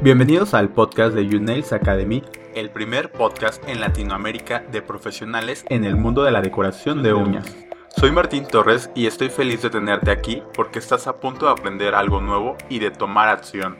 Bienvenidos 0.00 0.54
al 0.54 0.68
podcast 0.68 1.12
de 1.12 1.26
YouNails 1.26 1.72
Academy, 1.72 2.22
el 2.54 2.70
primer 2.70 3.10
podcast 3.10 3.60
en 3.68 3.80
Latinoamérica 3.80 4.60
de 4.70 4.80
profesionales 4.80 5.64
en 5.70 5.84
el 5.84 5.96
mundo 5.96 6.22
de 6.22 6.30
la 6.30 6.40
decoración 6.40 7.02
de 7.02 7.14
uñas. 7.14 7.56
Soy 7.96 8.12
Martín 8.12 8.46
Torres 8.46 8.90
y 8.94 9.08
estoy 9.08 9.28
feliz 9.28 9.60
de 9.62 9.70
tenerte 9.70 10.12
aquí 10.12 10.40
porque 10.54 10.78
estás 10.78 11.08
a 11.08 11.16
punto 11.16 11.46
de 11.46 11.52
aprender 11.52 11.96
algo 11.96 12.20
nuevo 12.20 12.56
y 12.68 12.78
de 12.78 12.92
tomar 12.92 13.28
acción. 13.28 13.76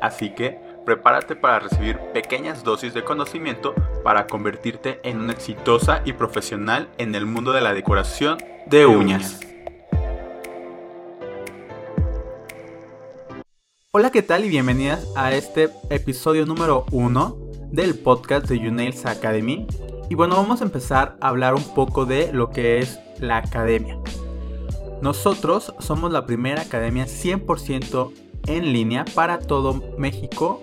Así 0.00 0.34
que 0.34 0.58
prepárate 0.86 1.36
para 1.36 1.58
recibir 1.58 1.98
pequeñas 2.14 2.64
dosis 2.64 2.94
de 2.94 3.04
conocimiento 3.04 3.74
para 4.02 4.26
convertirte 4.26 5.00
en 5.02 5.20
una 5.20 5.32
exitosa 5.32 6.00
y 6.06 6.14
profesional 6.14 6.88
en 6.96 7.14
el 7.14 7.26
mundo 7.26 7.52
de 7.52 7.60
la 7.60 7.74
decoración 7.74 8.38
de 8.64 8.86
uñas. 8.86 9.51
Hola, 13.94 14.10
¿qué 14.10 14.22
tal? 14.22 14.46
Y 14.46 14.48
bienvenidas 14.48 15.06
a 15.16 15.34
este 15.34 15.68
episodio 15.90 16.46
número 16.46 16.86
1 16.92 17.36
del 17.72 17.94
podcast 17.94 18.46
de 18.46 18.58
YouNails 18.58 19.04
Academy. 19.04 19.66
Y 20.08 20.14
bueno, 20.14 20.34
vamos 20.34 20.62
a 20.62 20.64
empezar 20.64 21.18
a 21.20 21.28
hablar 21.28 21.52
un 21.52 21.74
poco 21.74 22.06
de 22.06 22.32
lo 22.32 22.48
que 22.48 22.78
es 22.78 22.98
la 23.18 23.36
academia. 23.36 23.98
Nosotros 25.02 25.74
somos 25.78 26.10
la 26.10 26.24
primera 26.24 26.62
academia 26.62 27.04
100% 27.04 28.14
en 28.46 28.72
línea 28.72 29.04
para 29.14 29.40
todo 29.40 29.74
México 29.98 30.62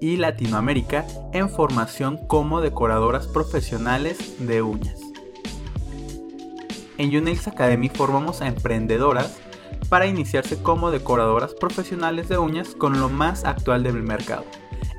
y 0.00 0.16
Latinoamérica 0.16 1.04
en 1.34 1.50
formación 1.50 2.16
como 2.28 2.62
decoradoras 2.62 3.26
profesionales 3.26 4.36
de 4.38 4.62
uñas. 4.62 4.98
En 6.96 7.10
YouNails 7.10 7.46
Academy 7.46 7.90
formamos 7.90 8.40
a 8.40 8.46
emprendedoras 8.46 9.38
para 9.88 10.06
iniciarse 10.06 10.62
como 10.62 10.90
decoradoras 10.90 11.54
profesionales 11.54 12.28
de 12.28 12.38
uñas 12.38 12.74
con 12.74 12.98
lo 12.98 13.08
más 13.08 13.44
actual 13.44 13.82
del 13.82 14.02
mercado. 14.02 14.44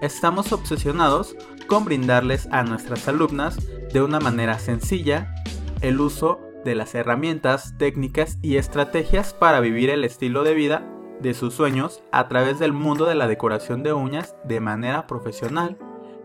Estamos 0.02 0.52
obsesionados 0.52 1.36
con 1.68 1.86
brindarles 1.86 2.48
a 2.52 2.64
nuestras 2.64 3.08
alumnas 3.08 3.58
de 3.94 4.02
una 4.02 4.20
manera 4.20 4.60
sencilla 4.60 5.34
el 5.82 6.00
uso 6.00 6.40
de 6.66 6.76
las 6.76 6.94
herramientas, 6.96 7.76
técnicas 7.78 8.38
y 8.42 8.58
estrategias 8.58 9.34
para 9.34 9.60
vivir 9.60 9.90
el 9.90 10.04
estilo 10.04 10.44
de 10.44 10.54
vida 10.54 10.88
de 11.22 11.34
sus 11.34 11.54
sueños 11.54 12.04
a 12.12 12.28
través 12.28 12.60
del 12.60 12.74
mundo 12.74 13.06
de 13.06 13.16
la 13.16 13.28
decoración 13.28 13.84
de 13.84 13.94
uñas 13.94 14.36
de 14.44 14.60
manera 14.60 15.08
profesional, 15.08 15.78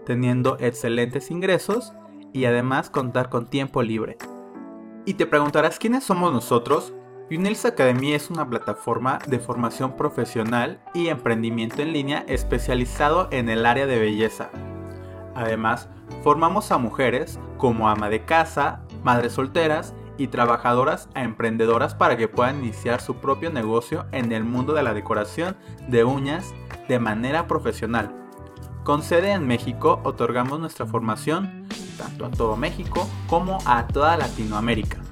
teniendo 0.05 0.57
excelentes 0.59 1.31
ingresos 1.31 1.93
y 2.33 2.45
además 2.45 2.91
contar 2.91 3.29
con 3.29 3.47
tiempo 3.47 3.83
libre. 3.83 4.19
Y 5.05 5.15
te 5.15 5.27
preguntarás 5.27 5.79
quiénes 5.79 6.05
somos 6.05 6.33
nosotros 6.33 6.93
Unils 7.29 7.65
Academy 7.65 8.13
es 8.13 8.31
una 8.31 8.49
plataforma 8.49 9.19
de 9.27 9.41
formación 9.41 9.97
profesional 9.97 10.79
y 10.95 11.09
emprendimiento 11.09 11.83
en 11.83 11.93
línea 11.93 12.25
especializado 12.29 13.27
en 13.33 13.49
el 13.49 13.67
área 13.67 13.87
de 13.87 13.99
belleza. 13.99 14.51
Además, 15.35 15.89
formamos 16.23 16.71
a 16.71 16.79
mujeres 16.79 17.41
como 17.59 17.89
ama 17.89 18.09
de 18.11 18.25
casa, 18.25 18.83
madres 19.03 19.33
solteras 19.33 19.93
y 20.19 20.29
trabajadoras 20.29 21.09
a 21.15 21.25
emprendedoras 21.25 21.97
para 21.97 22.17
que 22.17 22.29
puedan 22.29 22.61
iniciar 22.63 23.01
su 23.01 23.17
propio 23.17 23.51
negocio 23.51 24.07
en 24.13 24.31
el 24.31 24.45
mundo 24.45 24.73
de 24.73 24.85
la 24.85 24.95
decoración 24.95 25.57
de 25.89 26.05
uñas 26.05 26.55
de 26.89 27.01
manera 27.01 27.49
profesional. 27.49 28.15
Con 28.85 29.03
sede 29.03 29.33
en 29.33 29.49
México, 29.49 30.01
otorgamos 30.05 30.61
nuestra 30.61 30.87
formación 30.87 31.67
tanto 31.99 32.27
a 32.27 32.31
todo 32.31 32.57
México 32.57 33.09
como 33.27 33.59
a 33.67 33.89
toda 33.89 34.17
Latinoamérica. 34.17 35.06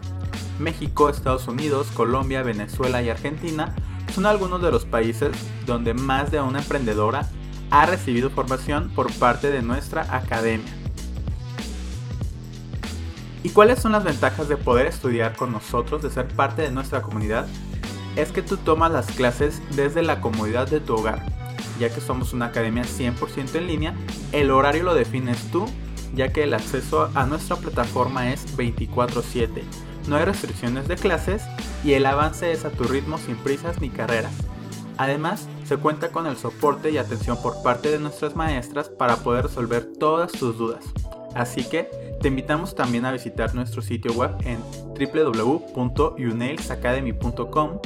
México, 0.58 1.08
Estados 1.08 1.48
Unidos, 1.48 1.88
Colombia, 1.94 2.42
Venezuela 2.42 3.02
y 3.02 3.10
Argentina 3.10 3.74
son 4.14 4.27
algunos 4.27 4.62
de 4.62 4.70
los 4.70 4.84
países 4.84 5.33
donde 5.66 5.94
más 5.94 6.30
de 6.30 6.41
una 6.41 6.61
emprendedora 6.61 7.28
ha 7.70 7.86
recibido 7.86 8.30
formación 8.30 8.91
por 8.94 9.12
parte 9.14 9.50
de 9.50 9.62
nuestra 9.62 10.02
academia. 10.14 10.72
¿Y 13.42 13.50
cuáles 13.50 13.80
son 13.80 13.92
las 13.92 14.05
ventajas 14.05 14.48
de 14.48 14.56
poder 14.56 14.86
estudiar 14.86 15.36
con 15.36 15.52
nosotros, 15.52 16.02
de 16.02 16.11
ser 16.11 16.29
parte 16.29 16.62
de 16.62 16.70
nuestra 16.70 17.02
comunidad? 17.02 17.46
Es 18.17 18.30
que 18.30 18.42
tú 18.42 18.56
tomas 18.56 18.92
las 18.92 19.06
clases 19.06 19.61
desde 19.74 20.02
la 20.02 20.20
comodidad 20.20 20.68
de 20.68 20.80
tu 20.80 20.95
hogar, 20.95 21.27
ya 21.80 21.92
que 21.92 22.00
somos 22.00 22.33
una 22.33 22.46
academia 22.46 22.84
100% 22.84 23.56
en 23.56 23.67
línea, 23.67 23.95
el 24.33 24.50
horario 24.50 24.84
lo 24.84 24.95
defines 24.95 25.50
tú, 25.50 25.67
ya 26.14 26.33
que 26.33 26.45
el 26.45 26.55
acceso 26.55 27.11
a 27.14 27.27
nuestra 27.27 27.56
plataforma 27.56 28.33
es 28.33 28.56
24/7 28.56 29.64
no 30.09 30.17
hay 30.17 30.25
restricciones 30.25 30.89
de 30.89 30.97
clases 30.97 31.42
y 31.85 31.92
el 31.92 32.07
avance 32.07 32.51
es 32.53 32.65
a 32.65 32.70
tu 32.70 32.85
ritmo 32.85 33.19
sin 33.19 33.37
prisas 33.37 33.81
ni 33.81 33.91
carreras. 33.91 34.33
Además, 34.97 35.48
se 35.65 35.77
cuenta 35.77 36.11
con 36.11 36.27
el 36.27 36.37
soporte 36.37 36.91
y 36.91 36.98
atención 36.98 37.41
por 37.42 37.63
parte 37.63 37.91
de 37.91 37.98
nuestras 37.98 38.37
maestras 38.37 38.89
para 38.89 39.17
poder 39.17 39.47
resolver 39.47 39.92
todas 39.98 40.31
tus 40.33 40.57
dudas. 40.57 40.85
Así 41.35 41.65
que 41.65 41.91
te 42.20 42.29
invitamos 42.29 42.77
también 42.77 43.05
a 43.05 43.13
visitar 43.13 43.55
nuestro 43.55 43.83
sitio 43.83 44.13
web 44.13 44.37
en 44.45 44.63
www.unailsacademy.com 44.95 47.81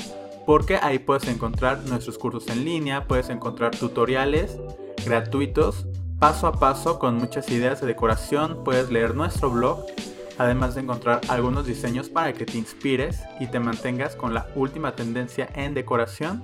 porque 0.44 0.78
ahí 0.80 0.98
puedes 0.98 1.26
encontrar 1.28 1.80
nuestros 1.86 2.18
cursos 2.18 2.48
en 2.48 2.64
línea, 2.64 3.04
puedes 3.04 3.30
encontrar 3.30 3.76
tutoriales 3.76 4.58
gratuitos, 5.04 5.86
paso 6.18 6.46
a 6.46 6.52
paso 6.52 6.98
con 6.98 7.16
muchas 7.16 7.50
ideas 7.50 7.80
de 7.80 7.86
decoración, 7.86 8.64
puedes 8.64 8.90
leer 8.90 9.14
nuestro 9.14 9.50
blog 9.50 9.86
además 10.38 10.74
de 10.74 10.82
encontrar 10.82 11.20
algunos 11.28 11.66
diseños 11.66 12.08
para 12.08 12.32
que 12.32 12.46
te 12.46 12.56
inspires 12.56 13.20
y 13.40 13.48
te 13.48 13.60
mantengas 13.60 14.16
con 14.16 14.32
la 14.32 14.46
última 14.54 14.94
tendencia 14.94 15.48
en 15.54 15.74
decoración. 15.74 16.42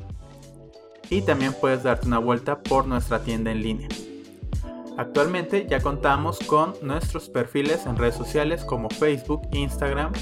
Y 1.10 1.22
también 1.22 1.54
puedes 1.60 1.82
darte 1.82 2.06
una 2.06 2.18
vuelta 2.18 2.60
por 2.62 2.86
nuestra 2.86 3.22
tienda 3.22 3.52
en 3.52 3.62
línea. 3.62 3.88
Actualmente 4.96 5.66
ya 5.68 5.80
contamos 5.80 6.38
con 6.40 6.74
nuestros 6.82 7.28
perfiles 7.28 7.86
en 7.86 7.96
redes 7.96 8.14
sociales 8.14 8.64
como 8.64 8.88
Facebook, 8.90 9.42
Instagram 9.52 10.12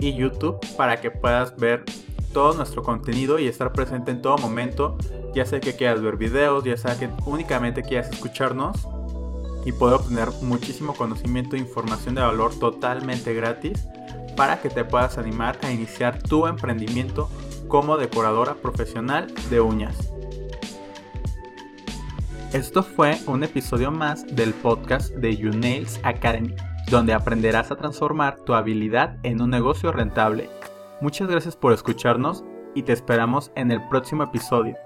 y 0.00 0.14
YouTube 0.14 0.58
para 0.76 1.00
que 1.00 1.10
puedas 1.10 1.56
ver 1.56 1.84
todo 2.32 2.54
nuestro 2.54 2.82
contenido 2.82 3.38
y 3.38 3.46
estar 3.46 3.72
presente 3.72 4.10
en 4.10 4.20
todo 4.20 4.36
momento, 4.38 4.96
ya 5.34 5.46
sea 5.46 5.60
que 5.60 5.74
quieras 5.74 6.02
ver 6.02 6.16
videos, 6.16 6.64
ya 6.64 6.76
sea 6.76 6.98
que 6.98 7.08
únicamente 7.24 7.82
quieras 7.82 8.10
escucharnos 8.10 8.86
y 9.66 9.72
puedo 9.72 9.96
obtener 9.96 10.28
muchísimo 10.42 10.94
conocimiento 10.94 11.56
e 11.56 11.58
información 11.58 12.14
de 12.14 12.22
valor 12.22 12.56
totalmente 12.58 13.34
gratis 13.34 13.84
para 14.36 14.60
que 14.60 14.70
te 14.70 14.84
puedas 14.84 15.18
animar 15.18 15.58
a 15.62 15.72
iniciar 15.72 16.22
tu 16.22 16.46
emprendimiento 16.46 17.28
como 17.66 17.96
decoradora 17.96 18.54
profesional 18.54 19.26
de 19.50 19.60
uñas. 19.60 20.12
Esto 22.52 22.84
fue 22.84 23.18
un 23.26 23.42
episodio 23.42 23.90
más 23.90 24.24
del 24.36 24.54
podcast 24.54 25.12
de 25.14 25.36
YouNails 25.36 25.98
Academy, 26.04 26.54
donde 26.88 27.12
aprenderás 27.12 27.72
a 27.72 27.76
transformar 27.76 28.36
tu 28.42 28.54
habilidad 28.54 29.18
en 29.24 29.42
un 29.42 29.50
negocio 29.50 29.90
rentable. 29.90 30.48
Muchas 31.00 31.28
gracias 31.28 31.56
por 31.56 31.72
escucharnos 31.72 32.44
y 32.76 32.84
te 32.84 32.92
esperamos 32.92 33.50
en 33.56 33.72
el 33.72 33.86
próximo 33.88 34.22
episodio. 34.22 34.76